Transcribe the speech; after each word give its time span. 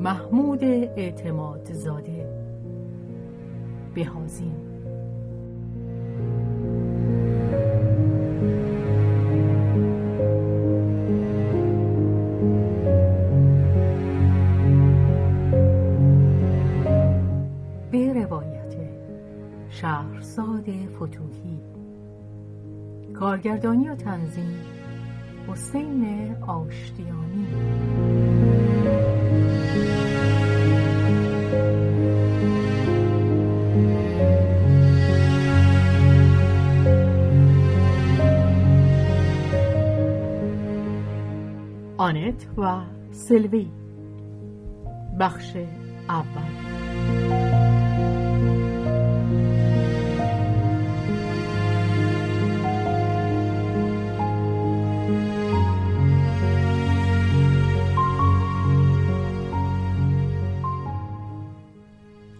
محمود 0.00 0.64
اعتماد 0.64 1.72
زاده. 1.72 2.26
بهازین 3.94 4.70
شهرزاد 19.80 20.64
فتوهی 20.96 21.60
کارگردانی 23.14 23.88
و 23.88 23.94
تنظیم 23.94 24.54
حسین 25.48 26.34
آشتیانی. 26.46 28.19
آنت 42.10 42.46
و 42.58 42.80
سلوی 43.10 43.70
بخش 45.20 45.56
اول 46.08 46.50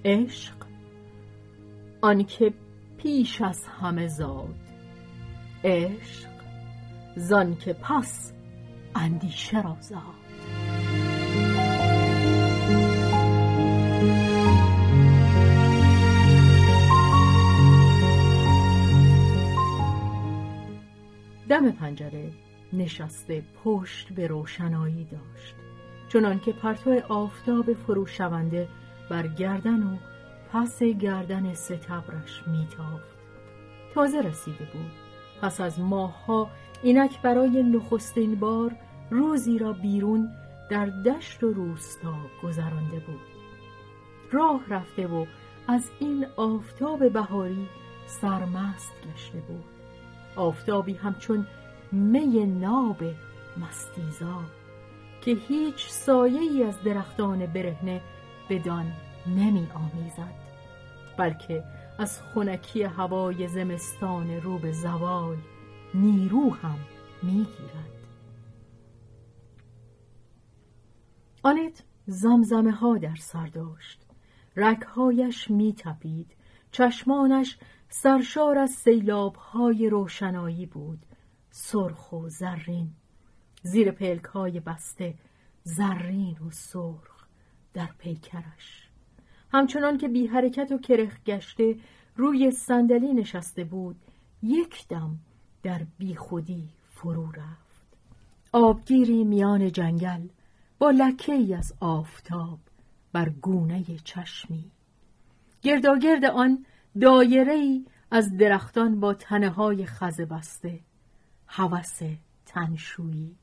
عشق 0.05 0.55
آنکه 2.01 2.53
پیش 2.99 3.41
از 3.41 3.67
همه 3.67 4.07
زاد 4.07 4.55
عشق 5.65 6.29
زان 7.17 7.57
که 7.57 7.73
پس 7.73 8.33
اندیشه 8.95 9.63
را 9.63 9.77
زاد 9.81 10.01
دم 21.49 21.71
پنجره 21.71 22.33
نشسته 22.73 23.43
پشت 23.65 24.13
به 24.13 24.27
روشنایی 24.27 25.05
داشت. 25.05 25.55
چنان 26.09 26.41
که 26.41 26.53
پرتو 26.53 27.01
آفتاب 27.09 27.73
فروشونده 27.73 28.69
بر 29.11 29.27
گردن 29.27 29.83
و 29.83 29.97
پس 30.53 30.83
گردن 30.83 31.55
ستبرش 31.55 32.43
میتافت. 32.47 33.21
تازه 33.95 34.21
رسیده 34.21 34.65
بود. 34.65 34.91
پس 35.43 35.61
از 35.61 35.81
ماهها 35.81 36.51
اینک 36.83 37.23
برای 37.23 37.63
نخستین 37.63 38.35
بار 38.35 38.77
روزی 39.11 39.59
را 39.59 39.73
بیرون 39.73 40.31
در 40.71 40.87
دشت 40.87 41.43
و 41.43 41.53
روستا 41.53 42.15
گذرانده 42.43 43.01
بود. 43.01 43.21
راه 44.33 44.61
رفته 44.69 45.07
و 45.07 45.27
از 45.69 45.91
این 45.99 46.27
آفتاب 46.37 47.13
بهاری 47.13 47.69
سرمست 48.07 48.93
گشته 49.15 49.39
بود. 49.39 49.65
آفتابی 50.37 50.93
همچون 50.93 51.47
می 51.93 52.47
ناب 52.47 53.03
مستیزا 53.57 54.41
که 55.21 55.31
هیچ 55.31 55.89
سایه 55.89 56.41
ای 56.41 56.65
از 56.65 56.83
درختان 56.83 57.47
برهنه 57.47 58.01
بدان 58.51 58.93
نمی 59.27 59.69
آمیزد 59.75 60.35
بلکه 61.17 61.65
از 61.99 62.23
خونکی 62.23 62.83
هوای 62.83 63.49
زمستان 63.49 64.41
رو 64.41 64.59
به 64.59 64.73
زوال 64.73 65.37
نیرو 65.95 66.51
هم 66.51 66.79
می‌گیرد. 67.23 67.91
آنت 71.43 71.85
زمزمه 72.07 72.73
ها 72.73 72.99
در 72.99 73.15
سر 73.15 73.47
داشت. 73.47 74.07
رکهایش 74.57 75.51
می 75.51 75.75
تپید 75.79 76.37
چشمانش 76.73 77.59
سرشار 77.89 78.59
از 78.59 78.71
سیلاب 78.71 79.35
های 79.35 79.89
روشنایی 79.89 80.67
بود. 80.67 81.07
سرخ 81.51 82.13
و 82.13 82.29
زرین. 82.29 82.91
زیر 83.63 83.91
پلک 83.91 84.25
های 84.25 84.61
بسته 84.61 85.15
زرین 85.63 86.37
و 86.39 86.51
سرخ 86.51 87.27
در 87.75 87.89
پیکرش. 87.99 88.91
همچنان 89.53 89.99
که 89.99 90.09
بی 90.09 90.27
حرکت 90.27 90.73
و 90.73 90.79
کرخ 90.79 91.23
گشته 91.27 91.77
روی 92.17 92.51
صندلی 92.51 93.15
نشسته 93.15 93.65
بود 93.65 93.97
یک 94.43 94.89
دم 94.89 95.19
در 95.63 95.87
بی 95.99 96.15
خودی 96.15 96.69
فرو 96.91 97.33
رفت. 97.33 97.87
آبگیری 98.53 99.25
میان 99.25 99.73
جنگل 99.73 100.29
با 100.79 100.91
لکه 100.91 101.33
ای 101.33 101.55
از 101.55 101.75
آفتاب 101.81 102.59
بر 103.13 103.29
گونه 103.29 103.85
چشمی. 104.05 104.71
گرداگرد 105.63 106.25
آن 106.25 106.67
دایره 107.01 107.53
ای 107.53 107.85
از 108.11 108.37
درختان 108.37 109.01
با 109.01 109.15
تنه 109.15 109.49
های 109.51 109.87
خزه 109.87 110.27
بسته 110.27 110.81
هوس 111.47 111.99
تنشویی. 112.47 113.37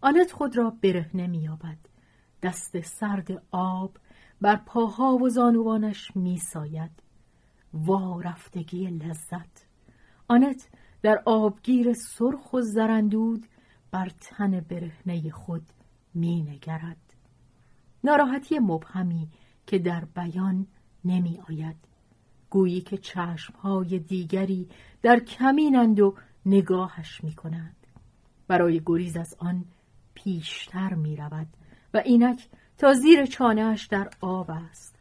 آنت 0.00 0.32
خود 0.32 0.56
را 0.56 0.70
برهنه 0.82 1.26
مییابد. 1.26 1.78
دست 2.42 2.80
سرد 2.80 3.42
آب 3.50 3.96
بر 4.40 4.56
پاها 4.56 5.16
و 5.16 5.28
زانوانش 5.28 6.16
میساید. 6.16 6.90
وا 7.74 8.20
رفتگی 8.20 8.86
لذت. 8.86 9.66
آنت 10.28 10.68
در 11.06 11.22
آبگیر 11.24 11.92
سرخ 11.92 12.52
و 12.52 12.60
زرندود 12.60 13.46
بر 13.90 14.08
تن 14.20 14.60
برهنه 14.60 15.30
خود 15.30 15.62
می 16.14 16.42
نگرد. 16.42 17.14
ناراحتی 18.04 18.58
مبهمی 18.58 19.28
که 19.66 19.78
در 19.78 20.04
بیان 20.04 20.66
نمی 21.04 21.40
آید 21.48 21.76
گویی 22.50 22.80
که 22.80 22.98
چشمهای 22.98 23.98
دیگری 23.98 24.68
در 25.02 25.20
کمینند 25.20 26.00
و 26.00 26.14
نگاهش 26.46 27.24
می 27.24 27.34
کنند. 27.34 27.86
برای 28.48 28.82
گریز 28.86 29.16
از 29.16 29.34
آن 29.38 29.64
پیشتر 30.14 30.94
می 30.94 31.16
رود 31.16 31.48
و 31.94 32.02
اینک 32.04 32.48
تا 32.78 32.94
زیر 32.94 33.26
چانهش 33.26 33.86
در 33.86 34.10
آب 34.20 34.50
است 34.50 34.98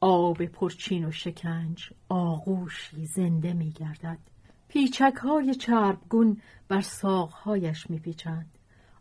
آب 0.00 0.44
پرچین 0.44 1.04
و 1.04 1.10
شکنج 1.10 1.92
آغوشی 2.08 3.06
زنده 3.06 3.52
می 3.52 3.70
گردد 3.70 4.31
پیچک 4.72 5.14
های 5.16 5.54
چربگون 5.54 6.40
بر 6.68 6.80
ساقهایش 6.80 7.90
می 7.90 7.98
پیچند 7.98 8.58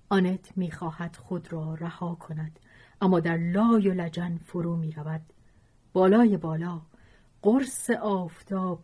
آنت 0.09 0.57
می 0.57 0.71
خواهد 0.71 1.15
خود 1.15 1.53
را 1.53 1.73
رها 1.73 2.15
کند 2.15 2.59
اما 3.01 3.19
در 3.19 3.37
لای 3.37 3.89
و 3.89 3.93
لجن 3.93 4.37
فرو 4.37 4.75
می 4.75 4.91
رود 4.91 5.21
بالای 5.93 6.37
بالا 6.37 6.81
قرص 7.41 7.89
آفتاب 7.89 8.83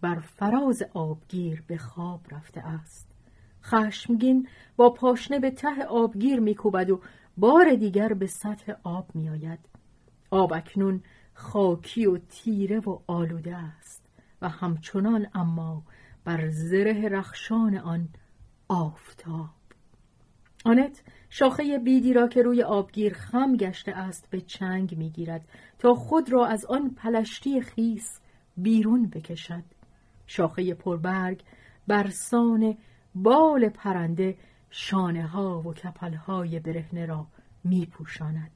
بر 0.00 0.18
فراز 0.18 0.82
آبگیر 0.94 1.62
به 1.66 1.78
خواب 1.78 2.20
رفته 2.30 2.60
است. 2.60 3.08
خشمگین 3.62 4.48
با 4.76 4.90
پاشنه 4.90 5.38
به 5.38 5.50
ته 5.50 5.84
آبگیر 5.84 6.40
میکوبد 6.40 6.90
و 6.90 7.00
بار 7.36 7.74
دیگر 7.74 8.12
به 8.12 8.26
سطح 8.26 8.72
آب 8.82 9.10
میآید. 9.14 9.60
آب 10.30 10.52
اکنون 10.52 11.02
خاکی 11.34 12.06
و 12.06 12.18
تیره 12.18 12.80
و 12.80 12.98
آلوده 13.06 13.56
است 13.56 14.02
و 14.42 14.48
همچنان 14.48 15.26
اما 15.34 15.82
بر 16.24 16.48
زره 16.48 17.08
رخشان 17.08 17.76
آن 17.76 18.08
آفتاب 18.68 19.50
آنت 20.64 21.02
شاخه 21.30 21.78
بیدی 21.78 22.12
را 22.12 22.28
که 22.28 22.42
روی 22.42 22.62
آبگیر 22.62 23.14
خم 23.14 23.56
گشته 23.56 23.92
است 23.92 24.30
به 24.30 24.40
چنگ 24.40 24.98
می‌گیرد 24.98 25.48
تا 25.78 25.94
خود 25.94 26.32
را 26.32 26.46
از 26.46 26.64
آن 26.64 26.90
پلشتی 26.90 27.60
خیس 27.60 28.20
بیرون 28.56 29.06
بکشد 29.06 29.64
شاخه 30.26 30.74
پربرگ 30.74 31.42
برسان 31.86 32.76
بال 33.14 33.68
پرنده 33.68 34.36
شانه 34.70 35.26
ها 35.26 35.60
و 35.60 35.74
کپل 35.74 36.14
های 36.14 36.60
برهنه 36.60 37.06
را 37.06 37.26
می 37.64 37.86
پوشاند. 37.86 38.50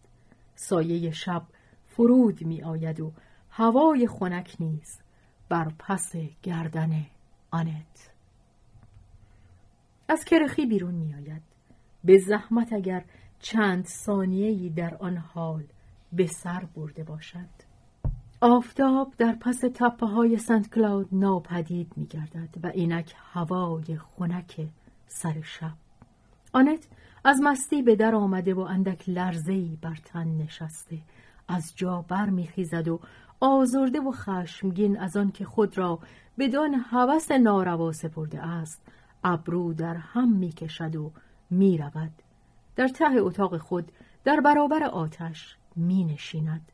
سایه 0.54 1.10
شب 1.10 1.42
فرود 1.86 2.44
می 2.44 2.62
آید 2.62 3.00
و 3.00 3.12
هوای 3.50 4.06
خنک 4.06 4.56
نیز 4.60 5.00
بر 5.48 5.72
پس 5.78 6.12
گردن 6.42 7.06
آنت. 7.50 8.10
از 10.08 10.24
کرخی 10.24 10.66
بیرون 10.66 10.94
می 10.94 11.14
آید. 11.14 11.42
به 12.04 12.18
زحمت 12.18 12.72
اگر 12.72 13.04
چند 13.38 13.84
ثانیه‌ای 13.86 14.70
در 14.70 14.94
آن 14.94 15.16
حال 15.16 15.64
به 16.12 16.26
سر 16.26 16.64
برده 16.76 17.04
باشد. 17.04 17.68
آفتاب 18.40 19.14
در 19.18 19.32
پس 19.40 19.58
تپه 19.74 20.06
های 20.06 20.38
سنت 20.38 20.70
کلاود 20.70 21.08
ناپدید 21.12 21.92
می 21.96 22.06
گردد 22.06 22.48
و 22.62 22.66
اینک 22.66 23.14
هوای 23.32 23.98
خنک 23.98 24.68
سر 25.06 25.40
شب. 25.42 25.72
آنت 26.52 26.88
از 27.24 27.40
مستی 27.42 27.82
به 27.82 27.96
در 27.96 28.14
آمده 28.14 28.54
و 28.54 28.60
اندک 28.60 29.08
لرزهی 29.08 29.78
بر 29.82 29.96
تن 30.04 30.28
نشسته. 30.28 30.98
از 31.48 31.72
جا 31.76 32.02
بر 32.02 32.30
میخیزد 32.30 32.88
و 32.88 33.00
آزرده 33.40 34.00
و 34.00 34.12
خشمگین 34.12 34.98
از 34.98 35.16
آن 35.16 35.30
که 35.30 35.44
خود 35.44 35.78
را 35.78 35.98
بدان 36.38 36.74
هوس 36.74 37.30
ناروا 37.30 37.92
سپرده 37.92 38.40
است 38.40 38.82
ابرو 39.24 39.74
در 39.74 39.94
هم 39.94 40.32
می‌کشد 40.32 40.96
و 40.96 41.12
می‌رود 41.50 42.12
در 42.76 42.88
ته 42.88 43.04
اتاق 43.18 43.58
خود 43.58 43.92
در 44.24 44.40
برابر 44.40 44.84
آتش 44.84 45.56
می 45.76 46.04
نشیند. 46.04 46.72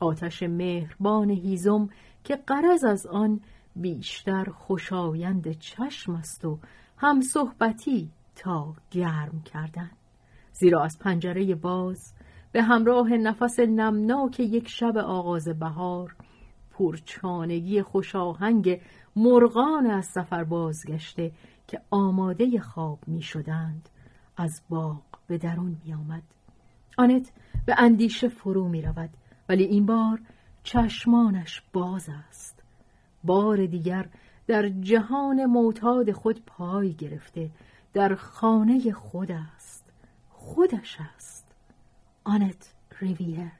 آتش 0.00 0.42
مهربان 0.42 1.30
هیزم 1.30 1.88
که 2.24 2.36
قرض 2.36 2.84
از 2.84 3.06
آن 3.06 3.40
بیشتر 3.76 4.44
خوشایند 4.44 5.52
چشم 5.58 6.14
است 6.14 6.44
و 6.44 6.58
هم 6.96 7.20
صحبتی 7.20 8.10
تا 8.36 8.74
گرم 8.90 9.42
کردن 9.52 9.90
زیرا 10.52 10.84
از 10.84 10.98
پنجره 10.98 11.54
باز 11.54 12.12
به 12.52 12.62
همراه 12.62 13.12
نفس 13.12 13.60
نمناک 13.60 14.40
یک 14.40 14.68
شب 14.68 14.96
آغاز 14.96 15.48
بهار 15.48 16.16
پرچانگی 16.70 17.82
خوشاهنگ 17.82 18.80
مرغان 19.16 19.86
از 19.86 20.06
سفر 20.06 20.44
بازگشته 20.44 21.32
که 21.68 21.80
آماده 21.90 22.60
خواب 22.60 22.98
می 23.06 23.22
شدند 23.22 23.88
از 24.36 24.62
باغ 24.68 25.02
به 25.26 25.38
درون 25.38 25.76
می 25.84 25.94
آمد. 25.94 26.22
آنت 26.98 27.32
به 27.66 27.74
اندیشه 27.78 28.28
فرو 28.28 28.68
می 28.68 28.82
رود 28.82 29.10
ولی 29.48 29.64
این 29.64 29.86
بار 29.86 30.20
چشمانش 30.62 31.62
باز 31.72 32.08
است. 32.28 32.62
بار 33.24 33.66
دیگر 33.66 34.08
در 34.46 34.68
جهان 34.68 35.46
معتاد 35.46 36.12
خود 36.12 36.42
پای 36.46 36.92
گرفته 36.92 37.50
در 37.92 38.14
خانه 38.14 38.92
خود 38.92 39.32
است. 39.32 39.84
خودش 40.28 40.96
است. 41.14 41.45
آنت 42.26 42.74
ریویر. 43.00 43.52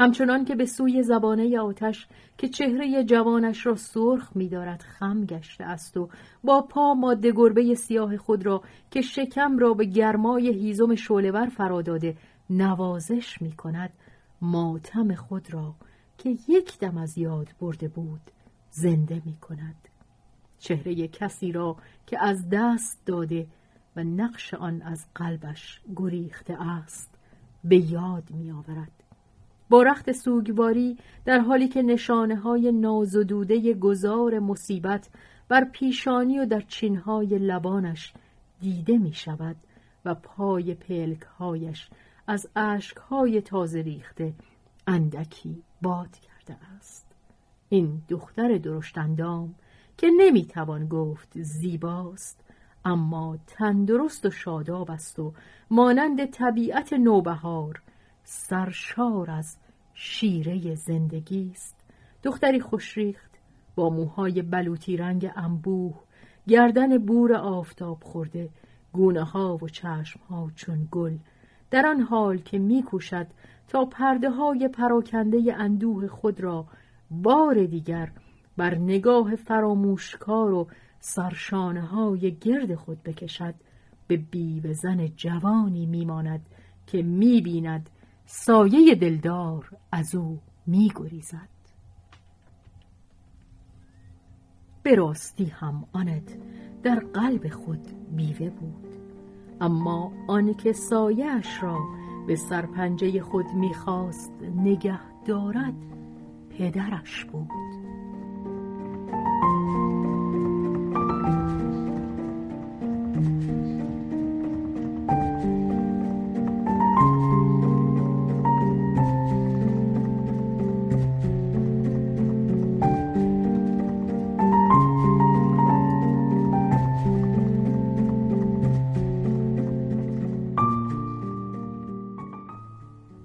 همچنان 0.00 0.44
که 0.44 0.54
به 0.54 0.66
سوی 0.66 1.02
زبانه 1.02 1.60
آتش 1.60 2.06
که 2.38 2.48
چهره 2.48 3.04
جوانش 3.04 3.66
را 3.66 3.76
سرخ 3.76 4.36
می‌دارد 4.36 4.80
خم 4.80 5.24
گشته 5.24 5.64
است 5.64 5.96
و 5.96 6.08
با 6.44 6.62
پا 6.62 6.94
ماده 6.94 7.32
گربه 7.32 7.74
سیاه 7.74 8.16
خود 8.16 8.46
را 8.46 8.62
که 8.90 9.00
شکم 9.00 9.58
را 9.58 9.74
به 9.74 9.84
گرمای 9.84 10.48
هیزم 10.48 10.94
شعلهور 10.94 11.48
فرا 11.48 11.82
داده 11.82 12.16
نوازش 12.50 13.42
می 13.42 13.52
کند 13.52 13.92
ماتم 14.40 15.14
خود 15.14 15.54
را 15.54 15.74
که 16.18 16.36
یک 16.48 16.78
دم 16.78 16.98
از 16.98 17.18
یاد 17.18 17.48
برده 17.60 17.88
بود 17.88 18.30
زنده 18.70 19.22
می 19.24 19.36
کند 19.36 19.88
چهره 20.58 21.08
کسی 21.08 21.52
را 21.52 21.76
که 22.06 22.24
از 22.24 22.48
دست 22.52 22.98
داده 23.06 23.46
و 23.96 24.04
نقش 24.04 24.54
آن 24.54 24.82
از 24.82 25.06
قلبش 25.14 25.80
گریخته 25.96 26.62
است. 26.62 27.11
به 27.64 27.76
یاد 27.76 28.30
می 28.30 28.50
آورد 28.50 28.92
با 29.70 29.82
رخت 29.82 30.12
سوگواری 30.12 30.98
در 31.24 31.38
حالی 31.38 31.68
که 31.68 31.82
نشانه 31.82 32.36
های 32.36 32.72
نازدوده 32.72 33.74
گذار 33.74 34.38
مصیبت 34.38 35.08
بر 35.48 35.64
پیشانی 35.64 36.38
و 36.38 36.46
در 36.46 36.60
چینهای 36.60 37.26
لبانش 37.26 38.12
دیده 38.60 38.98
می 38.98 39.12
شود 39.12 39.56
و 40.04 40.14
پای 40.14 40.74
پلکهایش 40.74 41.90
از 42.26 42.48
اشکهای 42.56 43.40
تازه 43.40 43.82
ریخته 43.82 44.34
اندکی 44.86 45.62
باد 45.82 46.16
کرده 46.16 46.56
است. 46.76 47.06
این 47.68 48.02
دختر 48.08 48.58
درشتندام 48.58 49.54
که 49.98 50.10
نمی‌توان 50.18 50.88
گفت 50.88 51.42
زیباست 51.42 52.44
اما 52.84 53.38
تندرست 53.46 54.26
و 54.26 54.30
شاداب 54.30 54.90
است 54.90 55.18
و 55.18 55.32
مانند 55.70 56.24
طبیعت 56.24 56.92
نوبهار 56.92 57.82
سرشار 58.24 59.30
از 59.30 59.56
شیره 59.94 60.74
زندگی 60.74 61.50
است. 61.52 61.76
دختری 62.22 62.60
خوشریخت 62.60 63.30
با 63.74 63.90
موهای 63.90 64.42
بلوطی 64.42 64.96
رنگ 64.96 65.30
انبوه 65.36 65.94
گردن 66.48 66.98
بور 66.98 67.34
آفتاب 67.34 67.98
خورده 68.02 68.48
گونه 68.92 69.24
ها 69.24 69.58
و 69.62 69.68
چشم 69.68 70.20
ها 70.30 70.50
چون 70.54 70.88
گل. 70.90 71.16
در 71.70 71.86
آن 71.86 72.00
حال 72.00 72.38
که 72.38 72.58
میکوشد 72.58 73.26
تا 73.68 73.84
پرده 73.84 74.30
های 74.30 74.68
پراکنده 74.68 75.54
اندوه 75.56 76.08
خود 76.08 76.40
را 76.40 76.66
بار 77.10 77.64
دیگر 77.66 78.12
بر 78.56 78.74
نگاه 78.74 79.36
فراموشکار 79.36 80.52
و 80.52 80.68
سرشانه 81.04 81.80
های 81.80 82.34
گرد 82.34 82.74
خود 82.74 83.02
بکشد 83.02 83.54
به 84.06 84.16
بیوه 84.16 84.72
زن 84.72 85.06
جوانی 85.06 85.86
میماند 85.86 86.46
که 86.86 87.02
می‌بیند 87.02 87.90
سایه 88.26 88.94
دلدار 88.94 89.70
از 89.92 90.14
او 90.14 90.38
میگریزد. 90.66 91.48
به 94.82 94.94
راستی 94.94 95.44
هم 95.44 95.84
آنت 95.92 96.36
در 96.82 96.98
قلب 97.14 97.48
خود 97.48 97.88
بیوه 98.16 98.50
بود 98.50 98.94
اما 99.60 100.12
آنکه 100.28 100.72
سایهاش 100.72 101.62
را 101.62 101.78
به 102.26 102.36
سرپنجه 102.36 103.20
خود 103.22 103.46
می‌خواست 103.54 104.32
نگه 104.42 105.24
دارد 105.26 105.74
پدرش 106.50 107.24
بود. 107.24 107.81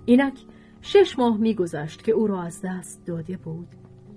اینک 0.09 0.45
شش 0.81 1.19
ماه 1.19 1.37
میگذشت 1.37 2.03
که 2.03 2.11
او 2.11 2.27
را 2.27 2.41
از 2.41 2.61
دست 2.63 3.05
داده 3.05 3.37
بود. 3.37 3.67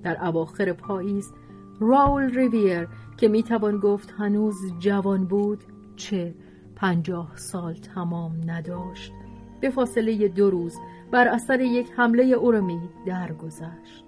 در 0.03 0.27
اواخر 0.27 0.73
پاییز 0.73 1.33
راول 1.81 2.35
ریویر 2.35 2.89
که 3.17 3.29
می‌توان 3.29 3.79
گفت 3.79 4.15
هنوز 4.19 4.57
جوان 4.79 5.25
بود 5.25 5.65
چه 5.97 6.35
پنجاه 6.77 7.37
سال 7.37 7.75
تمام 7.75 8.33
نداشت. 8.47 9.13
به 9.61 9.71
فاصله 9.71 10.29
دو 10.29 10.51
روز 10.51 10.77
بر 11.11 11.29
اثر 11.29 11.61
یک 11.61 11.91
حمله 11.97 12.25
اورمی 12.25 12.81
درگذشت. 13.07 14.05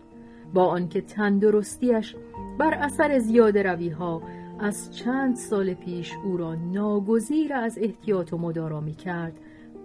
با 0.55 0.67
آنکه 0.67 1.01
تندرستیش 1.01 2.17
بر 2.59 2.75
اثر 2.75 3.19
زیاده 3.19 3.63
روی 3.63 3.89
ها 3.89 4.23
از 4.61 4.97
چند 4.97 5.37
سال 5.37 5.75
پیش 5.75 6.13
او 6.25 6.37
را 6.37 6.55
ناگزیر 6.55 7.55
از 7.55 7.79
احتیاط 7.79 8.33
و 8.33 8.39
مدارا 8.39 8.81
می 8.81 8.95
کرد 8.95 9.39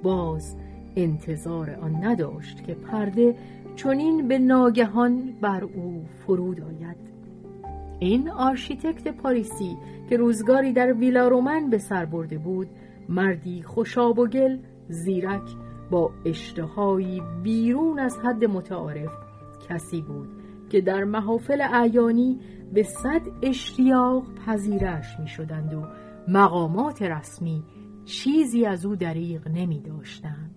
باز 0.04 0.56
انتظار 0.98 1.70
آن 1.82 2.06
نداشت 2.06 2.64
که 2.64 2.74
پرده 2.74 3.36
چنین 3.76 4.28
به 4.28 4.40
ناگهان 4.40 5.34
بر 5.42 5.64
او 5.64 6.06
فرود 6.26 6.62
آید. 6.62 6.98
این 8.00 8.30
آرشیتکت 8.30 9.08
پاریسی 9.08 9.78
که 10.10 10.18
روزگاری 10.18 10.74
در 10.74 10.94
ویلا 10.94 11.28
رومن 11.28 11.70
به 11.70 11.78
سر 11.78 12.06
برده 12.06 12.38
بود 12.38 12.68
مردی 13.10 13.64
خوش 13.64 14.04
آب 14.04 14.20
و 14.20 14.28
گل 14.28 14.58
زیرک 14.88 15.56
با 15.92 16.12
اشتهایی 16.26 17.22
بیرون 17.44 18.00
از 18.00 18.18
حد 18.24 18.46
متعارف 18.46 19.12
کسی 19.70 20.02
بود 20.02 20.30
که 20.70 20.82
در 20.82 21.04
محافل 21.04 21.62
اعیانی 21.62 22.40
به 22.74 22.84
صد 22.84 23.22
اشتیاق 23.42 24.24
پذیره‌اش 24.46 25.20
می 25.20 25.28
شدند 25.28 25.74
و 25.74 25.84
مقامات 26.28 27.02
رسمی 27.02 27.64
چیزی 28.06 28.66
از 28.66 28.86
او 28.86 28.96
دریغ 28.96 29.48
نمی 29.48 29.80
داشتند 29.80 30.57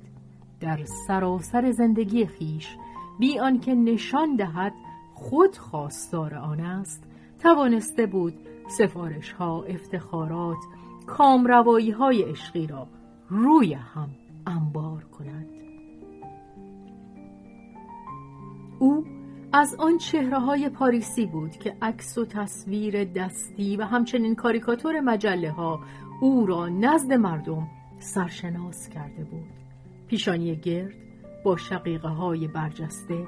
در 0.60 0.84
سراسر 0.84 1.70
زندگی 1.70 2.26
خیش 2.26 2.76
بی 3.18 3.38
آنکه 3.38 3.74
نشان 3.74 4.36
دهد 4.36 4.72
خود 5.14 5.56
خواستار 5.56 6.34
آن 6.34 6.60
است. 6.60 7.04
توانسته 7.38 8.06
بود 8.06 8.34
سفارش 8.78 9.32
ها 9.32 9.62
افتخارات 9.62 10.58
کامروایی 11.06 11.90
های 11.90 12.22
عشقی 12.22 12.66
را 12.66 12.86
روی 13.28 13.74
هم 13.74 14.08
انبار 14.46 15.04
کند 15.04 15.46
او 18.78 19.04
از 19.52 19.76
آن 19.78 19.98
چهره 19.98 20.38
های 20.38 20.68
پاریسی 20.68 21.26
بود 21.26 21.50
که 21.50 21.76
عکس 21.82 22.18
و 22.18 22.24
تصویر 22.24 23.04
دستی 23.04 23.76
و 23.76 23.84
همچنین 23.84 24.34
کاریکاتور 24.34 25.00
مجله 25.00 25.50
ها 25.50 25.80
او 26.20 26.46
را 26.46 26.68
نزد 26.68 27.12
مردم 27.12 27.68
سرشناس 27.98 28.88
کرده 28.88 29.24
بود. 29.24 29.59
پیشانی 30.10 30.56
گرد 30.56 30.94
با 31.44 31.56
شقیقه 31.56 32.08
های 32.08 32.48
برجسته 32.48 33.26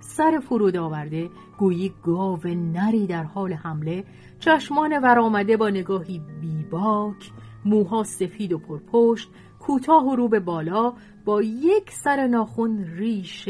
سر 0.00 0.40
فرود 0.48 0.76
آورده 0.76 1.30
گویی 1.58 1.94
گاو 2.02 2.40
نری 2.46 3.06
در 3.06 3.24
حال 3.24 3.52
حمله 3.52 4.04
چشمان 4.38 4.98
ورآمده 5.02 5.56
با 5.56 5.70
نگاهی 5.70 6.22
بیباک 6.40 7.32
موها 7.64 8.02
سفید 8.02 8.52
و 8.52 8.58
پرپشت 8.58 9.28
کوتاه 9.60 10.04
و 10.04 10.16
رو 10.16 10.28
به 10.28 10.40
بالا 10.40 10.94
با 11.24 11.42
یک 11.42 11.90
سر 11.90 12.26
ناخون 12.26 12.84
ریش 12.84 13.48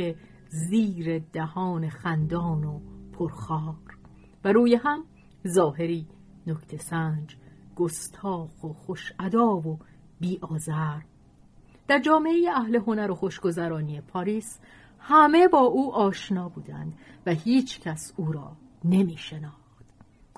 زیر 0.49 1.19
دهان 1.19 1.89
خندان 1.89 2.65
و 2.65 2.81
پرخار. 3.13 3.75
و 4.45 4.53
روی 4.53 4.75
هم 4.75 5.05
ظاهری 5.49 6.07
نکته 6.47 6.77
سنج 6.77 7.37
گستاخ 7.77 8.65
و 8.65 8.69
خوش 8.69 9.13
و 9.21 9.77
بی 10.21 10.39
آزر 10.43 11.12
در 11.93 11.99
جامعه 11.99 12.51
اهل 12.51 12.77
هنر 12.77 13.11
و 13.11 13.15
خوشگذرانی 13.15 14.01
پاریس 14.01 14.59
همه 14.99 15.49
با 15.49 15.59
او 15.59 15.95
آشنا 15.95 16.49
بودند 16.49 16.99
و 17.27 17.31
هیچ 17.31 17.81
کس 17.81 18.13
او 18.17 18.33
را 18.33 18.57
نمی 18.85 19.17
شناخت. 19.17 19.85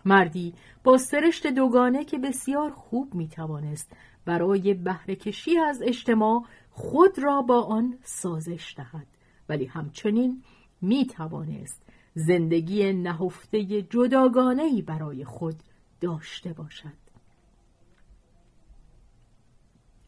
مردی 0.05 0.55
با 0.85 0.99
سرشت 0.99 1.47
دوگانه 1.47 2.05
که 2.05 2.19
بسیار 2.19 2.71
خوب 2.71 3.15
می 3.15 3.29
توانست 3.29 3.93
برای 4.25 4.75
بهرهکشی 4.75 5.59
از 5.59 5.83
اجتماع 5.83 6.45
خود 6.71 7.19
را 7.19 7.43
با 7.43 7.63
آن 7.63 7.99
سازش 8.03 8.75
دهد 8.77 9.07
ولی 9.49 9.65
همچنین 9.65 10.43
می 10.81 11.07
توانست 11.07 11.83
زندگی 12.15 12.93
نهفته 12.93 13.83
جداگانهی 13.83 14.83
برای 14.83 15.25
خود 15.25 15.57
داشته 16.01 16.53
باشد 16.53 17.05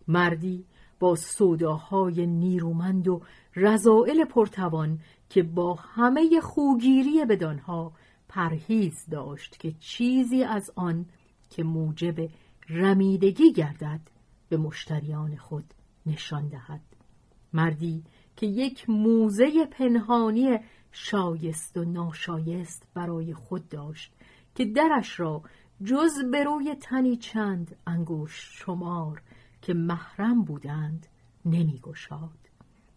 مردی 0.08 0.64
با 0.98 1.14
سوداهای 1.14 2.26
نیرومند 2.26 3.08
و 3.08 3.22
رضائل 3.56 4.24
پرتوان 4.24 4.98
که 5.28 5.42
با 5.42 5.74
همه 5.74 6.40
خوگیری 6.40 7.24
بدانها 7.24 7.92
پرهیز 8.28 9.06
داشت 9.10 9.60
که 9.60 9.72
چیزی 9.80 10.44
از 10.44 10.70
آن 10.76 11.06
که 11.50 11.64
موجب 11.64 12.28
رمیدگی 12.68 13.52
گردد 13.52 14.00
به 14.48 14.56
مشتریان 14.56 15.36
خود 15.36 15.74
نشان 16.06 16.48
دهد. 16.48 16.80
مردی 17.52 18.04
که 18.36 18.46
یک 18.46 18.90
موزه 18.90 19.66
پنهانی 19.66 20.58
شایست 20.92 21.76
و 21.76 21.84
ناشایست 21.84 22.86
برای 22.94 23.34
خود 23.34 23.68
داشت 23.68 24.12
که 24.54 24.64
درش 24.64 25.20
را 25.20 25.42
جز 25.84 26.12
به 26.32 26.44
روی 26.44 26.74
تنی 26.74 27.16
چند 27.16 27.76
انگوش 27.86 28.50
شمار 28.52 29.22
که 29.66 29.74
محرم 29.74 30.44
بودند 30.44 31.06
نمی 31.44 31.80
گشاد. 31.82 32.38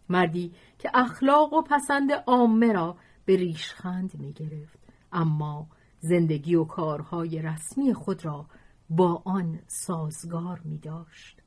مردی 0.08 0.52
که 0.78 0.90
اخلاق 0.94 1.52
و 1.52 1.62
پسند 1.62 2.12
عامه 2.12 2.72
را 2.72 2.96
به 3.24 3.36
ریشخند 3.36 4.14
می 4.14 4.32
گرفت 4.32 4.78
اما 5.12 5.68
زندگی 6.00 6.54
و 6.54 6.64
کارهای 6.64 7.42
رسمی 7.42 7.94
خود 7.94 8.24
را 8.24 8.46
با 8.90 9.22
آن 9.24 9.58
سازگار 9.66 10.60
می 10.64 10.78
داشت 10.78 11.42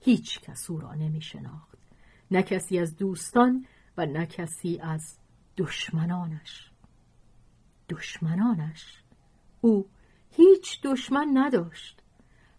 هیچ 0.00 0.40
کس 0.40 0.70
او 0.70 0.80
را 0.80 0.94
نمی 0.94 1.20
شناخت 1.20 1.78
نه 2.30 2.42
کسی 2.42 2.78
از 2.78 2.96
دوستان 2.96 3.66
و 3.96 4.06
نه 4.06 4.26
کسی 4.26 4.78
از 4.82 5.18
دشمنانش. 5.56 6.70
دشمنانش. 7.88 9.02
او 9.60 9.88
هیچ 10.30 10.82
دشمن 10.82 11.30
نداشت. 11.34 12.02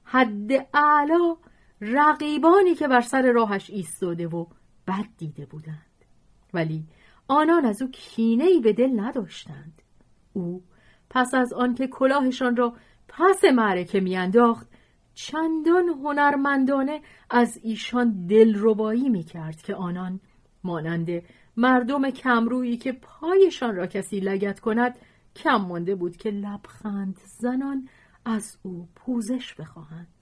حد 0.04 0.52
اعلا 0.74 1.36
رقیبانی 1.82 2.76
که 2.76 2.88
بر 2.88 3.02
سر 3.02 3.32
راهش 3.32 3.70
ایستاده 3.70 4.28
و 4.28 4.46
بد 4.88 5.06
دیده 5.18 5.46
بودند. 5.46 6.06
ولی 6.54 6.86
آنان 7.28 7.66
از 7.66 7.82
او 7.82 7.92
کینهای 7.92 8.60
به 8.60 8.74
دل 8.74 9.00
نداشتند. 9.00 9.82
او 10.34 10.64
پس 11.10 11.34
از 11.34 11.54
آنکه 11.54 11.88
کلاهشان 11.88 12.56
را 12.56 12.74
پس 13.08 13.44
معرکه 13.44 14.00
میانداخت 14.00 14.68
چندان 15.14 15.90
هنرمندانه 15.90 17.02
از 17.30 17.60
ایشان 17.64 18.26
دلربایی 18.28 19.10
می‌کرد 19.10 19.62
که 19.62 19.76
آنان 19.76 20.20
مانند 20.64 21.24
مردم 21.58 22.10
کمرویی 22.10 22.78
که 22.78 22.92
پایشان 22.92 23.76
را 23.76 23.88
کسی 23.88 24.20
لگت 24.20 24.60
کند 24.60 25.00
کم 25.36 25.56
مانده 25.56 25.96
بود 25.96 26.18
که 26.18 26.30
لبخند 26.30 27.20
زنان 27.26 27.90
از 28.26 28.58
او 28.64 28.90
پوزش 28.96 29.54
بخواهند. 29.54 30.21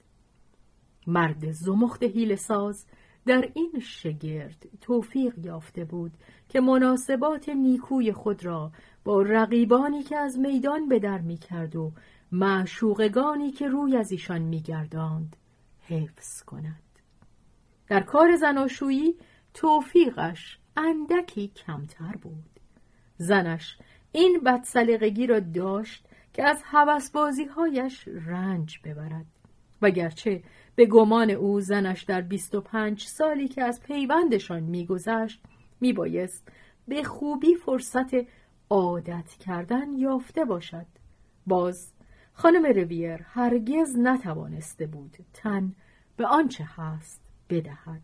مرد 1.10 1.52
زمخت 1.52 2.02
هیل 2.02 2.34
ساز 2.34 2.86
در 3.26 3.50
این 3.54 3.80
شگرد 3.80 4.68
توفیق 4.80 5.38
یافته 5.38 5.84
بود 5.84 6.12
که 6.48 6.60
مناسبات 6.60 7.48
نیکوی 7.48 8.12
خود 8.12 8.44
را 8.44 8.72
با 9.04 9.22
رقیبانی 9.22 10.02
که 10.02 10.16
از 10.16 10.38
میدان 10.38 10.88
به 10.88 10.98
در 10.98 11.18
می 11.18 11.36
کرد 11.36 11.76
و 11.76 11.92
معشوقگانی 12.32 13.50
که 13.50 13.68
روی 13.68 13.96
از 13.96 14.12
ایشان 14.12 14.42
میگرداند 14.42 15.36
حفظ 15.80 16.42
کند. 16.42 16.82
در 17.88 18.00
کار 18.00 18.36
زناشویی 18.36 19.14
توفیقش 19.54 20.58
اندکی 20.76 21.48
کمتر 21.48 22.16
بود. 22.22 22.60
زنش 23.16 23.78
این 24.12 24.40
بدسلیقگی 24.46 25.26
را 25.26 25.40
داشت 25.40 26.06
که 26.32 26.44
از 26.44 26.62
هوسبازیهایش 26.64 28.08
رنج 28.08 28.80
ببرد. 28.84 29.26
وگرچه 29.82 30.42
به 30.80 30.86
گمان 30.86 31.30
او 31.30 31.60
زنش 31.60 32.02
در 32.02 32.20
بیست 32.20 32.54
و 32.54 32.60
پنج 32.60 33.04
سالی 33.04 33.48
که 33.48 33.62
از 33.62 33.82
پیوندشان 33.82 34.62
میگذشت 34.62 35.42
میبایست 35.80 36.48
به 36.88 37.02
خوبی 37.02 37.54
فرصت 37.54 38.10
عادت 38.70 39.28
کردن 39.28 39.92
یافته 39.92 40.44
باشد. 40.44 40.86
باز 41.46 41.92
خانم 42.32 42.66
رویر 42.66 43.22
هرگز 43.22 43.98
نتوانسته 43.98 44.86
بود 44.86 45.16
تن 45.32 45.74
به 46.16 46.26
آنچه 46.26 46.68
هست 46.76 47.20
بدهد. 47.50 48.02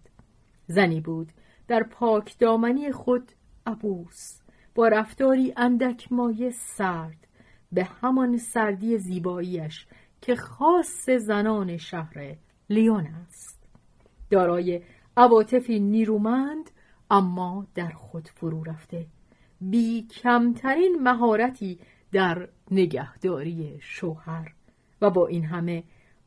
زنی 0.67 1.01
بود 1.01 1.33
در 1.69 1.83
پاک 1.83 2.39
دامنی 2.39 2.93
خود 2.93 3.33
عبوس 3.67 4.39
با 4.75 4.89
رفتاری 4.89 5.53
اندک 5.57 6.13
مایه 6.13 6.51
سرد 6.51 7.27
به 7.73 7.85
همان 7.85 8.37
سردی 8.37 8.99
زیباییش 8.99 9.87
که 10.21 10.37
خاص 10.37 11.11
زنان 11.11 11.77
شهر 11.77 12.37
لیون 12.71 13.07
است. 13.07 13.69
دارای 14.31 14.83
عواطفی 15.17 15.81
نیرومند 15.81 16.71
اما 17.11 17.67
در 17.75 17.91
خود 17.91 18.29
فرو 18.29 18.65
رفته. 18.65 19.07
بی 19.61 20.03
کمترین 20.03 20.99
مهارتی 21.03 21.79
در 22.13 22.49
نگهداری 22.71 23.79
شوهر. 23.81 24.55
و 25.01 25.11
با 25.11 25.27
این 25.27 25.45
همه 25.45 25.85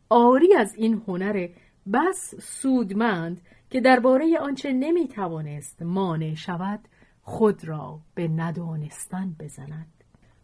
آری 0.09 0.53
از 0.53 0.75
این 0.75 1.01
هنر 1.07 1.47
بس 1.93 2.35
سودمند 2.39 3.41
که 3.69 3.81
درباره 3.81 4.37
آنچه 4.39 4.71
نمی‌توانست 4.71 5.81
مانع 5.81 6.33
شود 6.33 6.79
خود 7.21 7.67
را 7.67 7.99
به 8.15 8.27
ندانستن 8.27 9.35
بزند. 9.39 9.93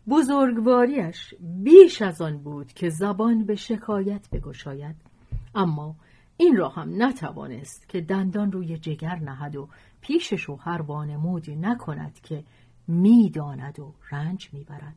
بزرگواریش 0.08 1.34
بیش 1.64 2.02
از 2.02 2.22
آن 2.22 2.38
بود 2.38 2.74
که 2.74 2.90
زبان 2.90 3.46
به 3.46 3.56
شکایت 3.56 4.30
بگشاید. 4.30 4.96
اما 5.56 5.96
این 6.38 6.58
را 6.58 6.70
هم 6.70 7.04
نتوانست 7.04 7.90
که 7.90 8.02
دندان 8.02 8.52
روی 8.52 8.78
جگر 8.78 9.16
نهد 9.16 9.56
و 9.56 9.70
پیش 10.02 10.34
شوهر 10.34 10.82
وانمودی 10.82 11.56
نکند 11.56 12.20
که 12.20 12.44
می‌داند 12.88 13.80
و 13.80 13.94
رنج 14.12 14.50
می‌برد. 14.54 14.96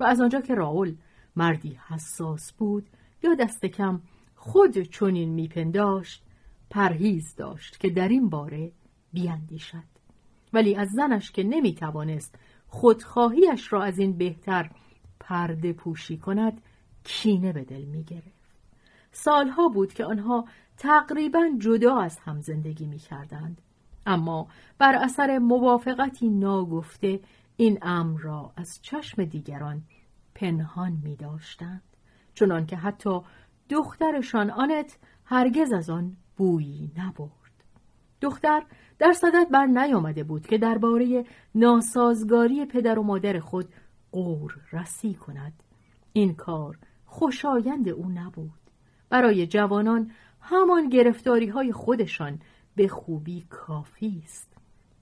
و 0.00 0.04
از 0.04 0.20
آنجا 0.20 0.40
که 0.40 0.54
راول 0.54 0.94
مردی 1.36 1.78
حساس 1.88 2.52
بود 2.52 2.86
یا 3.22 3.34
دست 3.34 3.66
کم 3.66 4.00
خود 4.34 4.78
چنین 4.78 5.28
میپنداشت 5.28 6.22
پرهیز 6.70 7.34
داشت 7.36 7.80
که 7.80 7.90
در 7.90 8.08
این 8.08 8.28
باره 8.28 8.72
بیاندیشد 9.12 9.90
ولی 10.52 10.74
از 10.74 10.88
زنش 10.88 11.30
که 11.30 11.42
نمی‌توانست 11.42 12.34
خودخواهیش 12.66 13.72
را 13.72 13.82
از 13.82 13.98
این 13.98 14.18
بهتر 14.18 14.70
پرده 15.20 15.72
پوشی 15.72 16.16
کند 16.16 16.60
کینه 17.04 17.52
به 17.52 17.64
دل 17.64 17.84
می‌گرفت. 17.84 18.39
سالها 19.12 19.68
بود 19.68 19.92
که 19.92 20.04
آنها 20.04 20.44
تقریبا 20.76 21.50
جدا 21.58 22.00
از 22.00 22.18
هم 22.18 22.40
زندگی 22.40 22.86
می 22.86 22.98
کردند. 22.98 23.60
اما 24.06 24.48
بر 24.78 24.94
اثر 24.94 25.38
موافقتی 25.38 26.28
ناگفته 26.28 27.20
این 27.56 27.78
امر 27.82 28.20
را 28.20 28.52
از 28.56 28.78
چشم 28.82 29.24
دیگران 29.24 29.82
پنهان 30.34 31.00
می 31.04 31.16
داشتند. 31.16 31.82
چنان 32.34 32.66
که 32.66 32.76
حتی 32.76 33.20
دخترشان 33.68 34.50
آنت 34.50 34.98
هرگز 35.24 35.72
از 35.72 35.90
آن 35.90 36.16
بویی 36.36 36.92
نبرد. 36.96 37.64
دختر 38.20 38.62
در 38.98 39.12
صدت 39.12 39.48
بر 39.50 39.66
نیامده 39.66 40.24
بود 40.24 40.46
که 40.46 40.58
درباره 40.58 41.24
ناسازگاری 41.54 42.66
پدر 42.66 42.98
و 42.98 43.02
مادر 43.02 43.40
خود 43.40 43.68
قور 44.12 44.60
رسی 44.72 45.14
کند. 45.14 45.62
این 46.12 46.34
کار 46.34 46.78
خوشایند 47.06 47.88
او 47.88 48.08
نبود. 48.08 48.59
برای 49.10 49.46
جوانان 49.46 50.10
همان 50.40 50.88
گرفتاری 50.88 51.46
های 51.48 51.72
خودشان 51.72 52.38
به 52.76 52.88
خوبی 52.88 53.46
کافی 53.50 54.22
است. 54.24 54.56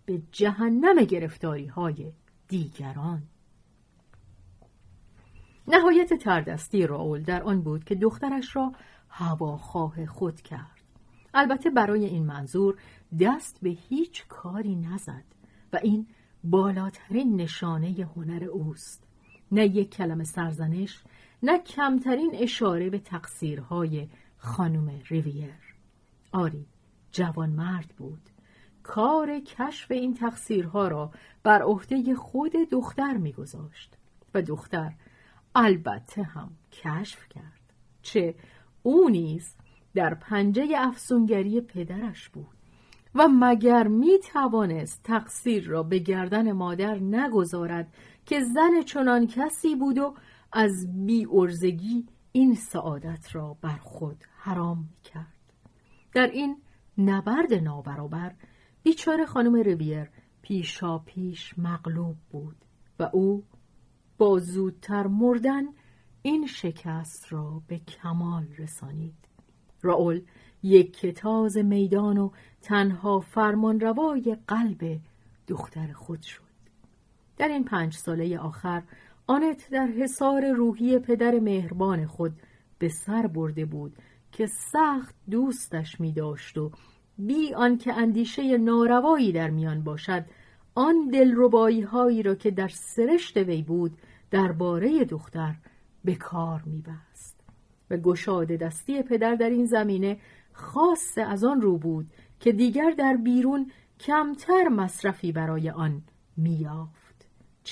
به 0.06 0.22
جهنم 0.32 1.04
گرفتاری 1.04 1.66
های 1.66 2.12
دیگران. 2.48 3.22
نهایت 5.68 6.14
تردستی 6.14 6.86
راول 6.86 7.22
در 7.22 7.42
آن 7.42 7.60
بود 7.60 7.84
که 7.84 7.94
دخترش 7.94 8.56
را 8.56 8.72
هواخواه 9.08 10.06
خود 10.06 10.40
کرد. 10.40 10.82
البته 11.34 11.70
برای 11.70 12.04
این 12.04 12.26
منظور 12.26 12.78
دست 13.20 13.58
به 13.62 13.70
هیچ 13.70 14.26
کاری 14.28 14.76
نزد 14.76 15.24
و 15.72 15.80
این 15.82 16.06
بالاترین 16.44 17.36
نشانه 17.36 18.08
هنر 18.16 18.44
اوست. 18.44 19.04
نه 19.52 19.66
یک 19.66 19.90
کلمه 19.90 20.24
سرزنش 20.24 21.02
نه 21.42 21.58
کمترین 21.58 22.30
اشاره 22.34 22.90
به 22.90 22.98
تقصیرهای 22.98 24.08
خانم 24.36 25.00
ریویر. 25.08 25.74
آری 26.32 26.66
جوان 27.12 27.50
مرد 27.50 27.94
بود. 27.96 28.22
کار 28.82 29.40
کشف 29.40 29.90
این 29.90 30.14
تقصیرها 30.14 30.88
را 30.88 31.10
بر 31.42 31.62
عهده 31.62 32.14
خود 32.14 32.52
دختر 32.70 33.16
میگذاشت 33.16 33.96
و 34.34 34.42
دختر 34.42 34.92
البته 35.54 36.22
هم 36.22 36.50
کشف 36.72 37.28
کرد 37.28 37.72
چه 38.02 38.34
او 38.82 39.08
نیز 39.08 39.54
در 39.94 40.14
پنجه 40.14 40.68
افسونگری 40.76 41.60
پدرش 41.60 42.28
بود 42.28 42.58
و 43.14 43.28
مگر 43.28 43.86
می 43.88 44.18
توانست 44.32 45.02
تقصیر 45.02 45.66
را 45.68 45.82
به 45.82 45.98
گردن 45.98 46.52
مادر 46.52 46.98
نگذارد 46.98 47.94
که 48.28 48.40
زن 48.40 48.82
چنان 48.86 49.26
کسی 49.26 49.76
بود 49.76 49.98
و 49.98 50.14
از 50.52 51.06
بی 51.06 51.26
ارزگی 51.32 52.06
این 52.32 52.54
سعادت 52.54 53.34
را 53.34 53.56
بر 53.60 53.76
خود 53.76 54.24
حرام 54.36 54.78
می 54.78 55.02
کرد. 55.04 55.52
در 56.12 56.26
این 56.26 56.62
نبرد 56.98 57.54
نابرابر 57.54 58.34
بیچاره 58.82 59.26
خانم 59.26 59.54
رویر 59.54 60.10
پیشا 60.42 60.98
پیش 60.98 61.58
مغلوب 61.58 62.16
بود 62.30 62.56
و 62.98 63.10
او 63.12 63.44
با 64.18 64.38
زودتر 64.38 65.06
مردن 65.06 65.64
این 66.22 66.46
شکست 66.46 67.32
را 67.32 67.62
به 67.66 67.78
کمال 67.78 68.46
رسانید. 68.58 69.28
راول 69.82 70.22
یک 70.62 70.96
کتاز 70.96 71.56
میدان 71.56 72.18
و 72.18 72.30
تنها 72.62 73.20
فرمانروای 73.20 74.36
قلب 74.46 75.00
دختر 75.46 75.92
خود 75.92 76.22
شد. 76.22 76.47
در 77.38 77.48
این 77.48 77.64
پنج 77.64 77.94
ساله 77.94 78.38
آخر 78.38 78.82
آنت 79.26 79.70
در 79.70 79.86
حصار 79.86 80.52
روحی 80.52 80.98
پدر 80.98 81.38
مهربان 81.38 82.06
خود 82.06 82.32
به 82.78 82.88
سر 82.88 83.26
برده 83.26 83.64
بود 83.64 83.96
که 84.32 84.46
سخت 84.46 85.14
دوستش 85.30 86.00
می 86.00 86.12
داشت 86.12 86.58
و 86.58 86.70
بی 87.18 87.54
آنکه 87.54 87.92
اندیشه 87.94 88.58
ناروایی 88.58 89.32
در 89.32 89.50
میان 89.50 89.84
باشد 89.84 90.24
آن 90.74 91.08
دلربایی 91.12 91.80
هایی 91.80 92.22
را 92.22 92.34
که 92.34 92.50
در 92.50 92.68
سرشت 92.68 93.36
وی 93.36 93.62
بود 93.62 93.98
درباره 94.30 95.04
دختر 95.04 95.54
به 96.04 96.14
کار 96.14 96.62
میبست 96.66 97.40
و 97.90 97.96
گشاده 97.96 98.56
دستی 98.56 99.02
پدر 99.02 99.34
در 99.34 99.50
این 99.50 99.66
زمینه 99.66 100.18
خاص 100.52 101.18
از 101.18 101.44
آن 101.44 101.60
رو 101.60 101.78
بود 101.78 102.06
که 102.40 102.52
دیگر 102.52 102.90
در 102.90 103.16
بیرون 103.16 103.70
کمتر 104.00 104.68
مصرفی 104.68 105.32
برای 105.32 105.70
آن 105.70 106.02
میافت 106.36 107.07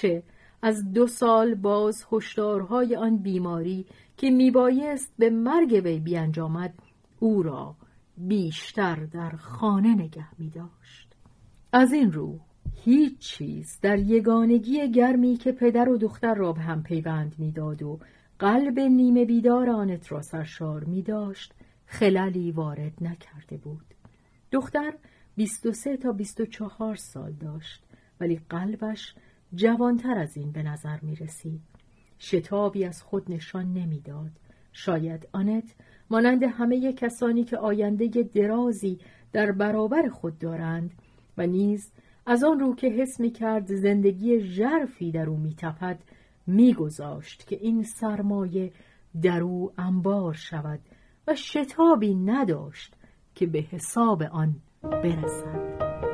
چه 0.00 0.22
از 0.62 0.92
دو 0.92 1.06
سال 1.06 1.54
باز 1.54 2.06
هشدارهای 2.12 2.96
آن 2.96 3.16
بیماری 3.16 3.86
که 4.16 4.30
میبایست 4.30 5.12
به 5.18 5.30
مرگ 5.30 5.80
وی 5.84 6.00
بیانجامد 6.00 6.74
او 7.18 7.42
را 7.42 7.76
بیشتر 8.16 8.94
در 8.94 9.30
خانه 9.30 9.94
نگه 9.94 10.28
می 10.38 10.50
داشت. 10.50 11.14
از 11.72 11.92
این 11.92 12.12
رو 12.12 12.38
هیچ 12.84 13.18
چیز 13.18 13.78
در 13.82 13.98
یگانگی 13.98 14.90
گرمی 14.90 15.36
که 15.36 15.52
پدر 15.52 15.88
و 15.88 15.98
دختر 15.98 16.34
را 16.34 16.52
به 16.52 16.60
هم 16.60 16.82
پیوند 16.82 17.34
می‌داد 17.38 17.82
و 17.82 17.98
قلب 18.38 18.80
نیمه 18.80 19.24
بیدار 19.24 19.70
آنت 19.70 20.12
را 20.12 20.22
سرشار 20.22 20.84
می 20.84 21.02
داشت 21.02 21.52
خلالی 21.86 22.52
وارد 22.52 22.92
نکرده 23.00 23.56
بود. 23.56 23.94
دختر 24.52 24.94
23 25.36 25.96
تا 25.96 26.12
24 26.12 26.94
سال 26.94 27.32
داشت 27.32 27.82
ولی 28.20 28.40
قلبش 28.50 29.14
جوانتر 29.56 30.18
از 30.18 30.36
این 30.36 30.52
به 30.52 30.62
نظر 30.62 30.98
می 31.02 31.16
رسید. 31.16 31.60
شتابی 32.18 32.84
از 32.84 33.02
خود 33.02 33.32
نشان 33.32 33.72
نمی‌داد. 33.72 34.30
شاید 34.72 35.28
آنت 35.32 35.74
مانند 36.10 36.42
همه 36.42 36.92
کسانی 36.92 37.44
که 37.44 37.56
آینده 37.56 38.06
درازی 38.34 38.98
در 39.32 39.52
برابر 39.52 40.08
خود 40.08 40.38
دارند 40.38 40.90
و 41.38 41.46
نیز 41.46 41.92
از 42.26 42.44
آن 42.44 42.60
رو 42.60 42.74
که 42.74 42.88
حس 42.88 43.20
می 43.20 43.30
کرد 43.30 43.74
زندگی 43.74 44.40
ژرفی 44.40 45.10
در 45.10 45.28
او 45.28 45.36
می 45.36 45.54
تپد 45.54 45.98
می 46.46 46.74
گذاشت 46.74 47.46
که 47.46 47.58
این 47.60 47.82
سرمایه 47.82 48.72
در 49.22 49.40
او 49.40 49.72
انبار 49.78 50.34
شود 50.34 50.80
و 51.26 51.34
شتابی 51.34 52.14
نداشت 52.14 52.94
که 53.34 53.46
به 53.46 53.58
حساب 53.58 54.22
آن 54.22 54.56
برسد. 54.82 56.05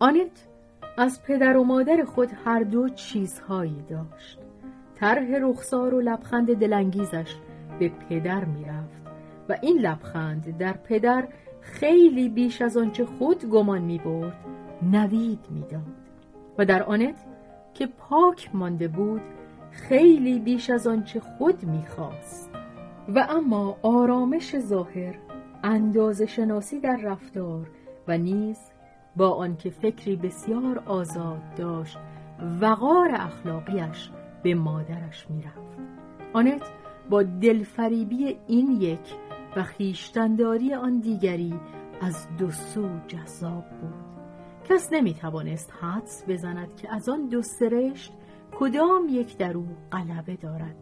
آنت 0.00 0.46
از 0.96 1.22
پدر 1.22 1.56
و 1.56 1.64
مادر 1.64 2.04
خود 2.04 2.28
هر 2.44 2.62
دو 2.62 2.88
چیزهایی 2.88 3.84
داشت. 3.88 4.38
طرح 4.94 5.26
رخسار 5.40 5.94
و 5.94 6.00
لبخند 6.00 6.54
دلانگیزش 6.54 7.34
به 7.78 7.88
پدر 7.88 8.44
می‌رفت 8.44 9.02
و 9.48 9.58
این 9.62 9.78
لبخند 9.78 10.58
در 10.58 10.72
پدر 10.72 11.28
خیلی 11.60 12.28
بیش 12.28 12.62
از 12.62 12.76
آنچه 12.76 13.04
خود 13.04 13.44
گمان 13.44 13.82
می 13.82 13.98
برد 13.98 14.36
نوید 14.82 15.46
می‌داد 15.50 15.82
و 16.58 16.64
در 16.64 16.82
آنت 16.82 17.16
که 17.74 17.86
پاک 17.86 18.50
مانده 18.54 18.88
بود 18.88 19.22
خیلی 19.70 20.38
بیش 20.38 20.70
از 20.70 20.86
آنچه 20.86 21.20
خود 21.20 21.64
می‌خواست. 21.64 22.50
و 23.14 23.26
اما 23.30 23.78
آرامش 23.82 24.58
ظاهر 24.58 25.14
اندازه 25.64 26.26
شناسی 26.26 26.80
در 26.80 26.96
رفتار 26.96 27.70
و 28.08 28.18
نیز 28.18 28.58
با 29.18 29.30
آنکه 29.30 29.70
فکری 29.70 30.16
بسیار 30.16 30.82
آزاد 30.86 31.54
داشت 31.56 31.98
وقار 32.60 33.10
اخلاقیش 33.14 34.10
به 34.42 34.54
مادرش 34.54 35.30
می‌رفت. 35.30 35.78
آنت 36.32 36.62
با 37.10 37.22
دلفریبی 37.22 38.38
این 38.46 38.80
یک 38.80 39.14
و 39.56 39.62
خیشتنداری 39.62 40.74
آن 40.74 41.00
دیگری 41.00 41.54
از 42.00 42.26
دو 42.38 42.50
سو 42.50 42.88
جذاب 43.08 43.64
بود. 43.80 43.94
کس 44.68 44.88
نمی‌توانست 44.92 45.72
حدس 45.80 46.24
بزند 46.28 46.76
که 46.76 46.94
از 46.94 47.08
آن 47.08 47.28
دو 47.28 47.42
سرشت 47.42 48.12
کدام 48.58 49.06
یک 49.10 49.36
در 49.36 49.56
او 49.56 49.68
غلبه 49.92 50.36
دارد. 50.36 50.76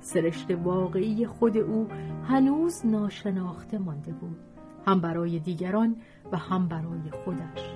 سرشت 0.00 0.50
واقعی 0.50 1.26
خود 1.26 1.56
او 1.56 1.88
هنوز 2.24 2.86
ناشناخته 2.86 3.78
مانده 3.78 4.12
بود. 4.12 4.51
هم 4.86 5.00
برای 5.00 5.38
دیگران 5.38 5.96
و 6.32 6.36
هم 6.36 6.68
برای 6.68 7.10
خودش. 7.24 7.70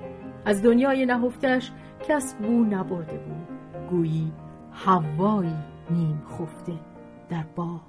از 0.44 0.62
دنیای 0.62 1.06
نهفتش 1.06 1.72
کس 2.08 2.34
بو 2.34 2.64
نبرده 2.64 3.18
بود. 3.18 3.48
گویی 3.90 4.32
هوایی 4.72 5.56
نیم 5.90 6.22
خفته 6.28 6.72
در 7.28 7.44
باغ. 7.56 7.80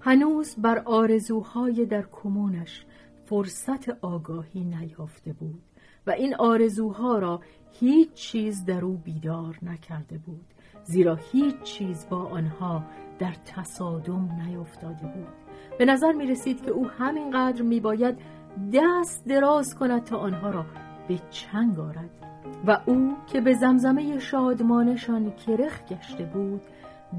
هنوز 0.00 0.56
بر 0.58 0.78
آرزوهای 0.78 1.86
در 1.86 2.04
کمونش 2.12 2.84
فرصت 3.24 3.88
آگاهی 3.88 4.64
نیافته 4.64 5.32
بود 5.32 5.62
و 6.06 6.10
این 6.10 6.34
آرزوها 6.34 7.18
را 7.18 7.40
هیچ 7.72 8.12
چیز 8.12 8.64
در 8.64 8.84
او 8.84 8.96
بیدار 8.96 9.58
نکرده 9.62 10.18
بود 10.18 10.44
زیرا 10.84 11.14
هیچ 11.14 11.62
چیز 11.62 12.06
با 12.10 12.24
آنها 12.24 12.84
در 13.18 13.34
تصادم 13.46 14.28
نیفتاده 14.46 15.06
بود. 15.06 15.34
به 15.78 15.84
نظر 15.84 16.12
می 16.12 16.26
رسید 16.26 16.62
که 16.62 16.70
او 16.70 16.88
همینقدر 16.88 17.62
می 17.62 17.80
باید 17.80 18.18
دست 18.72 19.24
دراز 19.24 19.74
کند 19.74 20.04
تا 20.04 20.16
آنها 20.18 20.50
را 20.50 20.66
به 21.08 21.20
چنگ 21.30 21.80
آرد. 21.80 22.10
و 22.66 22.80
او 22.86 23.16
که 23.26 23.40
به 23.40 23.54
زمزمه 23.54 24.18
شادمانشان 24.18 25.30
کرخ 25.30 25.84
گشته 25.84 26.24
بود 26.24 26.62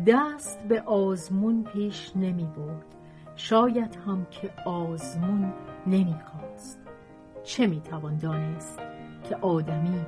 دست 0.07 0.67
به 0.67 0.81
آزمون 0.81 1.63
پیش 1.63 2.11
نمی 2.15 2.45
برد. 2.57 2.85
شاید 3.35 3.97
هم 4.07 4.27
که 4.31 4.49
آزمون 4.65 5.53
نمی 5.87 6.15
خواست. 6.25 6.79
چه 7.43 7.67
می 7.67 7.81
توان 7.81 8.17
دانست 8.17 8.79
که 9.29 9.35
آدمی 9.35 10.01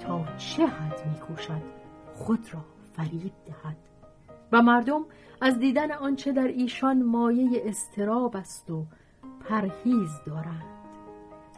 تا 0.00 0.24
چه 0.36 0.66
حد 0.66 1.06
می 1.06 1.20
کوشد 1.20 1.62
خود 2.14 2.54
را 2.54 2.60
فریب 2.92 3.32
دهد؟ 3.46 3.76
و 4.52 4.62
مردم 4.62 5.04
از 5.40 5.58
دیدن 5.58 5.92
آنچه 5.92 6.32
در 6.32 6.46
ایشان 6.46 7.02
مایه 7.02 7.62
استراب 7.64 8.36
است 8.36 8.70
و 8.70 8.86
پرهیز 9.48 10.10
دارند 10.26 10.64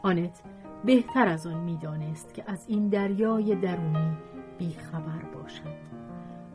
آنت 0.02 0.42
بهتر 0.84 1.28
از 1.28 1.46
آن 1.46 1.58
می‌دانست 1.58 2.34
که 2.34 2.44
از 2.46 2.64
این 2.68 2.88
دریای 2.88 3.54
درونی 3.54 4.16
بیخبر 4.58 5.22
باشد. 5.34 5.92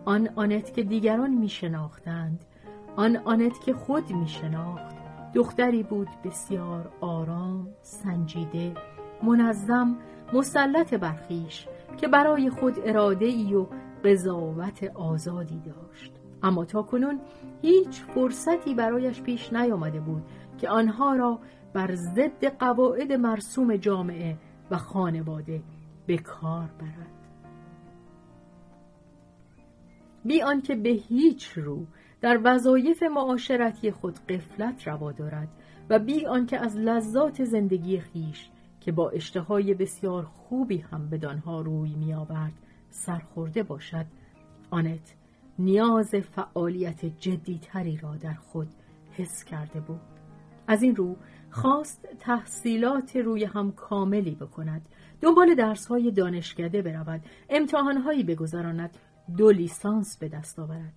آن 0.05 0.29
آنت 0.35 0.73
که 0.73 0.83
دیگران 0.83 1.33
می 1.33 1.49
شناختند 1.49 2.39
آن 2.95 3.17
آنت 3.25 3.59
که 3.59 3.73
خود 3.73 4.11
می 4.11 4.27
شناخت 4.27 4.95
دختری 5.33 5.83
بود 5.83 6.07
بسیار 6.23 6.91
آرام 7.01 7.67
سنجیده 7.81 8.73
منظم 9.23 9.95
مسلط 10.33 10.93
برخیش 10.93 11.67
که 11.97 12.07
برای 12.07 12.49
خود 12.49 12.73
اراده 12.85 13.25
ای 13.25 13.53
و 13.53 13.67
قضاوت 14.03 14.83
آزادی 14.95 15.59
داشت. 15.59 16.13
اما 16.43 16.65
تا 16.65 16.81
کنون 16.81 17.19
هیچ 17.61 18.01
فرصتی 18.01 18.75
برایش 18.75 19.21
پیش 19.21 19.53
نیامده 19.53 19.99
بود 19.99 20.23
که 20.57 20.69
آنها 20.69 21.15
را 21.15 21.39
بر 21.73 21.95
ضد 21.95 22.45
قواعد 22.45 23.13
مرسوم 23.13 23.75
جامعه 23.75 24.37
و 24.71 24.77
خانواده 24.77 25.61
به 26.07 26.17
کار 26.17 26.69
برد. 26.79 27.17
بی 30.25 30.41
آنکه 30.41 30.75
به 30.75 30.89
هیچ 30.89 31.47
رو 31.47 31.85
در 32.21 32.39
وظایف 32.43 33.03
معاشرتی 33.03 33.91
خود 33.91 34.19
قفلت 34.29 34.87
روا 34.87 35.11
دارد 35.11 35.47
و 35.89 35.99
بی 35.99 36.25
آنکه 36.25 36.57
از 36.57 36.77
لذات 36.77 37.43
زندگی 37.43 37.99
خیش 37.99 38.49
که 38.81 38.91
با 38.91 39.09
اشتهای 39.09 39.73
بسیار 39.73 40.23
خوبی 40.23 40.77
هم 40.77 41.09
بدانها 41.09 41.61
روی 41.61 41.95
میآورد 41.95 42.53
سرخورده 42.89 43.63
باشد 43.63 44.05
آنت 44.71 45.15
نیاز 45.59 46.15
فعالیت 46.15 47.05
جدیتری 47.05 47.97
را 47.97 48.15
در 48.15 48.33
خود 48.33 48.67
حس 49.11 49.43
کرده 49.43 49.79
بود. 49.79 50.01
از 50.67 50.83
این 50.83 50.95
رو 50.95 51.17
خواست 51.49 52.07
تحصیلات 52.19 53.15
روی 53.15 53.43
هم 53.43 53.71
کاملی 53.71 54.35
بکند. 54.35 54.87
دنبال 55.21 55.55
درسهای 55.55 56.11
دانشکده 56.11 56.81
برود. 56.81 57.21
امتحانهایی 57.49 58.23
بگذراند. 58.23 58.97
دو 59.37 59.51
لیسانس 59.51 60.17
به 60.17 60.29
دست 60.29 60.59
آورد. 60.59 60.93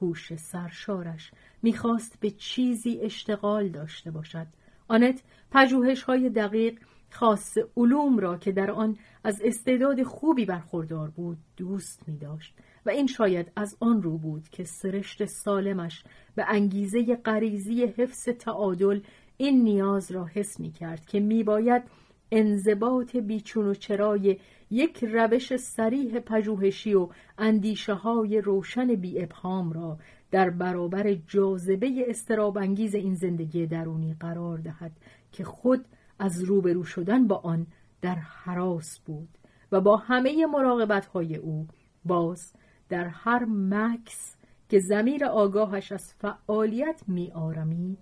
هوش 0.00 0.34
سرشارش 0.36 1.32
می‌خواست 1.62 2.20
به 2.20 2.30
چیزی 2.30 3.00
اشتغال 3.02 3.68
داشته 3.68 4.10
باشد. 4.10 4.46
آنت 4.88 5.22
پژوهش 5.50 6.02
های 6.02 6.30
دقیق 6.30 6.78
خاص 7.14 7.58
علوم 7.76 8.18
را 8.18 8.36
که 8.36 8.52
در 8.52 8.70
آن 8.70 8.96
از 9.24 9.42
استعداد 9.44 10.02
خوبی 10.02 10.44
برخوردار 10.44 11.10
بود 11.10 11.38
دوست 11.56 12.08
می 12.08 12.16
داشت 12.16 12.54
و 12.86 12.90
این 12.90 13.06
شاید 13.06 13.52
از 13.56 13.76
آن 13.80 14.02
رو 14.02 14.18
بود 14.18 14.48
که 14.48 14.64
سرشت 14.64 15.24
سالمش 15.24 16.04
به 16.34 16.44
انگیزه 16.48 17.16
غریزی 17.16 17.84
حفظ 17.84 18.28
تعادل 18.28 19.00
این 19.36 19.62
نیاز 19.62 20.10
را 20.10 20.24
حس 20.24 20.60
می 20.60 20.70
کرد 20.70 21.06
که 21.06 21.20
می 21.20 21.42
باید 21.42 21.82
انضباط 22.30 23.16
بیچون 23.16 23.66
و 23.66 23.74
چرای 23.74 24.38
یک 24.70 25.04
روش 25.04 25.56
سریح 25.56 26.18
پژوهشی 26.18 26.94
و 26.94 27.08
اندیشه 27.38 27.94
های 27.94 28.40
روشن 28.40 28.94
بی 28.94 29.22
ابهام 29.22 29.72
را 29.72 29.98
در 30.30 30.50
برابر 30.50 31.14
جاذبه 31.14 31.90
استرابانگیز 32.08 32.94
این 32.94 33.14
زندگی 33.14 33.66
درونی 33.66 34.16
قرار 34.20 34.58
دهد 34.58 34.92
که 35.32 35.44
خود 35.44 35.84
از 36.18 36.42
روبرو 36.42 36.84
شدن 36.84 37.26
با 37.26 37.36
آن 37.36 37.66
در 38.02 38.14
حراس 38.14 38.98
بود 39.06 39.28
و 39.72 39.80
با 39.80 39.96
همه 39.96 40.46
مراقبت 40.46 41.06
های 41.06 41.36
او 41.36 41.66
باز 42.04 42.52
در 42.88 43.04
هر 43.04 43.44
مکس 43.48 44.36
که 44.68 44.78
زمیر 44.78 45.24
آگاهش 45.24 45.92
از 45.92 46.14
فعالیت 46.14 47.02
می 47.08 47.32
آرمید 47.34 47.98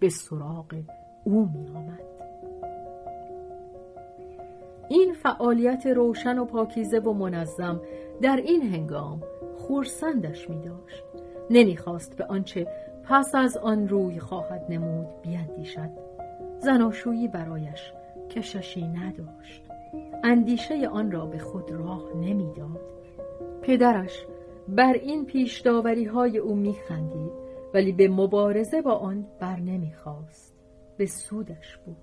به 0.00 0.08
سراغ 0.08 0.82
او 1.24 1.48
می 1.54 1.68
آمد. 1.68 2.02
این 4.88 5.12
فعالیت 5.12 5.86
روشن 5.86 6.38
و 6.38 6.44
پاکیزه 6.44 6.98
و 6.98 7.12
منظم 7.12 7.80
در 8.22 8.36
این 8.36 8.62
هنگام 8.62 9.22
خورسندش 9.56 10.50
می 10.50 10.60
داشت 10.60 11.04
نمی‌خواست 11.50 12.16
به 12.16 12.24
آنچه 12.24 12.66
پس 13.04 13.34
از 13.34 13.56
آن 13.56 13.88
روی 13.88 14.20
خواهد 14.20 14.66
نمود 14.68 15.06
بیندیشد 15.22 16.05
زناشویی 16.58 17.28
برایش 17.28 17.92
کششی 18.30 18.88
نداشت. 18.88 19.62
اندیشه 20.24 20.88
آن 20.88 21.10
را 21.10 21.26
به 21.26 21.38
خود 21.38 21.70
راه 21.72 22.16
نمی‌داد. 22.16 22.80
پدرش 23.62 24.26
بر 24.68 24.92
این 24.92 25.26
پیشداوری 25.26 26.04
های 26.04 26.38
او 26.38 26.54
میخندید 26.54 27.32
ولی 27.74 27.92
به 27.92 28.08
مبارزه 28.08 28.82
با 28.82 28.92
آن 28.92 29.26
بر 29.40 29.60
نمی‌خواست. 29.60 30.56
به 30.96 31.06
سودش 31.06 31.78
بود. 31.86 31.96